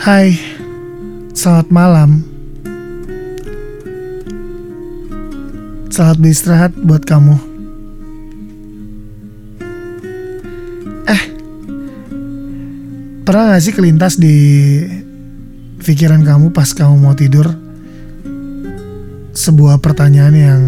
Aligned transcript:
Hai, 0.00 0.32
selamat 1.36 1.68
malam. 1.68 2.24
Selamat 5.92 6.16
beristirahat 6.16 6.72
buat 6.72 7.04
kamu. 7.04 7.36
Eh, 11.04 11.22
pernah 13.28 13.52
gak 13.52 13.60
sih 13.60 13.76
kelintas 13.76 14.16
di 14.16 14.36
pikiran 15.84 16.24
kamu 16.24 16.48
pas 16.48 16.72
kamu 16.72 16.96
mau 16.96 17.12
tidur? 17.12 17.52
Sebuah 19.36 19.84
pertanyaan 19.84 20.32
yang 20.32 20.62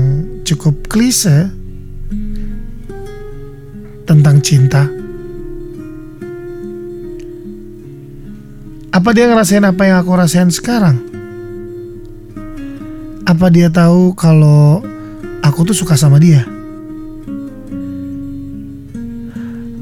cukup 0.45 0.93
klise 0.93 1.49
tentang 4.05 4.45
cinta. 4.45 5.02
Apa 8.93 9.17
dia 9.17 9.25
ngerasain 9.25 9.65
apa 9.65 9.89
yang 9.89 10.05
aku 10.05 10.13
rasain 10.13 10.53
sekarang? 10.53 11.01
Apa 13.25 13.49
dia 13.49 13.73
tahu 13.73 14.13
kalau 14.13 14.85
aku 15.41 15.65
tuh 15.65 15.73
suka 15.73 15.97
sama 15.97 16.21
dia? 16.21 16.45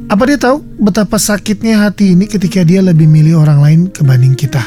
Apa 0.07 0.31
dia 0.31 0.39
tahu 0.39 0.63
betapa 0.79 1.19
sakitnya 1.19 1.83
hati 1.83 2.15
ini 2.15 2.31
ketika 2.31 2.63
dia 2.63 2.79
lebih 2.87 3.11
milih 3.11 3.43
orang 3.43 3.59
lain 3.59 3.81
kebanding 3.91 4.39
kita? 4.39 4.63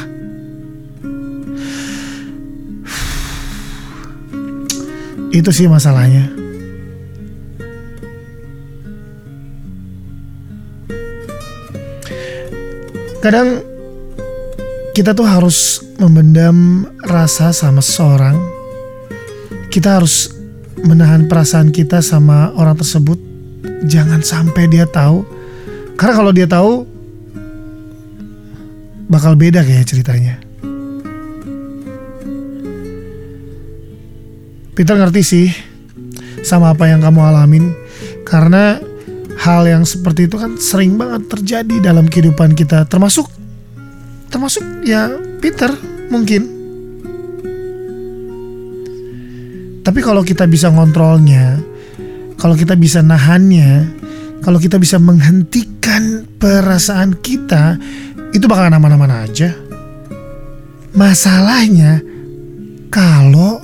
Itu 5.32 5.56
sih 5.56 5.72
masalahnya. 5.72 6.28
Kadang 13.24 13.73
kita 14.94 15.10
tuh 15.10 15.26
harus 15.26 15.82
memendam 15.98 16.86
rasa 17.02 17.50
sama 17.50 17.82
seseorang. 17.82 18.38
Kita 19.66 19.98
harus 19.98 20.30
menahan 20.86 21.26
perasaan 21.26 21.74
kita 21.74 21.98
sama 21.98 22.54
orang 22.54 22.78
tersebut. 22.78 23.18
Jangan 23.90 24.22
sampai 24.22 24.70
dia 24.70 24.86
tahu. 24.86 25.26
Karena 25.98 26.14
kalau 26.14 26.30
dia 26.30 26.46
tahu 26.46 26.86
bakal 29.10 29.34
beda 29.34 29.66
kayak 29.66 29.82
ceritanya. 29.90 30.38
Peter 34.78 34.94
ngerti 34.94 35.22
sih 35.26 35.46
sama 36.46 36.70
apa 36.70 36.86
yang 36.86 37.02
kamu 37.02 37.18
alamin 37.18 37.74
karena 38.22 38.78
hal 39.42 39.66
yang 39.66 39.82
seperti 39.82 40.30
itu 40.30 40.38
kan 40.38 40.54
sering 40.58 40.98
banget 40.98 41.30
terjadi 41.30 41.90
dalam 41.90 42.10
kehidupan 42.10 42.58
kita 42.58 42.82
termasuk 42.90 43.30
termasuk 44.34 44.66
ya 44.82 45.06
Peter 45.38 45.70
mungkin. 46.10 46.50
Tapi 49.86 50.00
kalau 50.02 50.26
kita 50.26 50.50
bisa 50.50 50.74
ngontrolnya 50.74 51.62
kalau 52.34 52.58
kita 52.58 52.74
bisa 52.74 52.98
nahannya 52.98 53.86
kalau 54.42 54.58
kita 54.58 54.82
bisa 54.82 54.98
menghentikan 54.98 56.26
perasaan 56.42 57.14
kita 57.22 57.78
itu 58.34 58.50
bakal 58.50 58.66
aman-aman 58.74 59.22
aja. 59.22 59.54
Masalahnya 60.98 62.02
kalau 62.90 63.62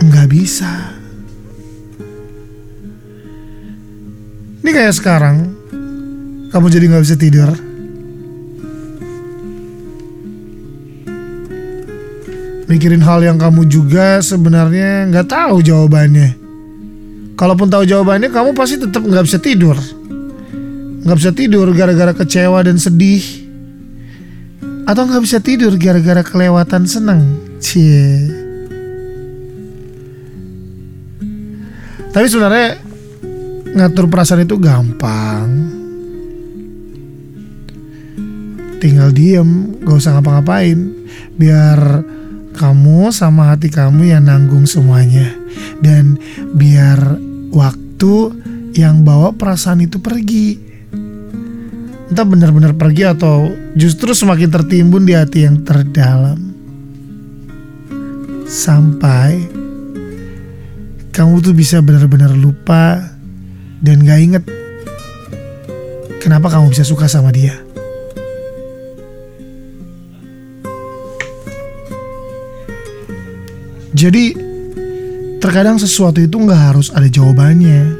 nggak 0.00 0.28
bisa. 0.32 0.96
Ini 4.64 4.70
kayak 4.72 4.96
sekarang 4.96 5.36
kamu 6.56 6.66
jadi 6.72 6.84
nggak 6.88 7.04
bisa 7.04 7.16
tidur 7.20 7.67
mikirin 12.68 13.00
hal 13.00 13.24
yang 13.24 13.40
kamu 13.40 13.64
juga 13.66 14.20
sebenarnya 14.20 15.08
nggak 15.08 15.26
tahu 15.26 15.64
jawabannya. 15.64 16.36
Kalaupun 17.34 17.70
tahu 17.70 17.88
jawabannya, 17.88 18.28
kamu 18.28 18.52
pasti 18.52 18.76
tetap 18.76 19.00
nggak 19.00 19.24
bisa 19.24 19.38
tidur. 19.40 19.78
Nggak 21.02 21.16
bisa 21.16 21.30
tidur 21.32 21.66
gara-gara 21.72 22.12
kecewa 22.12 22.60
dan 22.66 22.76
sedih. 22.76 23.24
Atau 24.84 25.08
nggak 25.08 25.22
bisa 25.24 25.38
tidur 25.40 25.72
gara-gara 25.80 26.20
kelewatan 26.20 26.84
senang. 26.84 27.22
Cie. 27.62 28.28
Tapi 32.10 32.26
sebenarnya 32.26 32.82
ngatur 33.78 34.10
perasaan 34.10 34.42
itu 34.42 34.58
gampang. 34.58 35.46
Tinggal 38.78 39.10
diem, 39.10 39.78
gak 39.82 39.98
usah 39.98 40.18
ngapa-ngapain. 40.18 40.78
Biar 41.34 41.78
kamu 42.58 43.14
sama 43.14 43.54
hati 43.54 43.70
kamu 43.70 44.10
yang 44.10 44.26
nanggung 44.26 44.66
semuanya. 44.66 45.30
Dan 45.78 46.18
biar 46.58 46.98
waktu 47.54 48.14
yang 48.74 49.06
bawa 49.06 49.30
perasaan 49.38 49.86
itu 49.86 50.02
pergi. 50.02 50.58
Entah 52.10 52.26
benar-benar 52.26 52.74
pergi 52.74 53.06
atau 53.06 53.46
justru 53.78 54.10
semakin 54.10 54.50
tertimbun 54.50 55.06
di 55.06 55.14
hati 55.14 55.46
yang 55.46 55.62
terdalam. 55.62 56.50
Sampai 58.48 59.46
kamu 61.14 61.38
tuh 61.44 61.54
bisa 61.54 61.78
benar-benar 61.78 62.34
lupa 62.34 63.12
dan 63.78 64.02
gak 64.02 64.20
inget 64.22 64.44
kenapa 66.18 66.50
kamu 66.50 66.72
bisa 66.72 66.82
suka 66.82 67.06
sama 67.06 67.30
dia. 67.30 67.67
Jadi 73.98 74.30
terkadang 75.42 75.74
sesuatu 75.74 76.22
itu 76.22 76.38
nggak 76.38 76.62
harus 76.70 76.94
ada 76.94 77.10
jawabannya. 77.10 77.98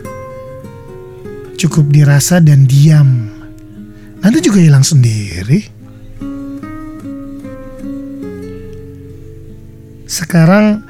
Cukup 1.58 1.90
dirasa 1.90 2.38
dan 2.38 2.70
diam. 2.70 3.26
Nanti 4.22 4.38
juga 4.38 4.62
hilang 4.62 4.86
sendiri. 4.86 5.58
Sekarang 10.06 10.86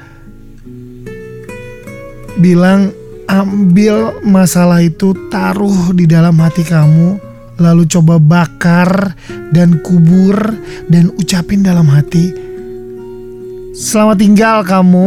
bilang 2.37 2.93
ambil 3.25 4.21
masalah 4.21 4.85
itu 4.85 5.17
taruh 5.33 5.89
di 5.97 6.05
dalam 6.05 6.37
hati 6.37 6.61
kamu 6.61 7.17
lalu 7.57 7.83
coba 7.89 8.21
bakar 8.21 9.17
dan 9.49 9.81
kubur 9.81 10.37
dan 10.85 11.09
ucapin 11.17 11.65
dalam 11.65 11.89
hati 11.89 12.48
Selamat 13.69 14.17
tinggal 14.17 14.65
kamu, 14.65 15.05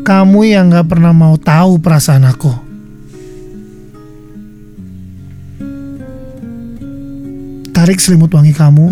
kamu 0.00 0.40
yang 0.48 0.72
gak 0.72 0.88
pernah 0.88 1.12
mau 1.12 1.36
tahu 1.36 1.76
perasaan 1.76 2.24
aku. 2.24 2.52
Tarik 7.76 8.00
selimut 8.00 8.32
wangi 8.32 8.56
kamu, 8.56 8.88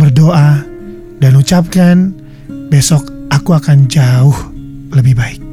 berdoa, 0.00 0.64
dan 1.20 1.32
ucapkan 1.36 2.16
besok 2.72 3.04
aku 3.28 3.52
akan 3.52 3.84
jauh 3.84 4.36
lebih 4.96 5.20
baik. 5.20 5.49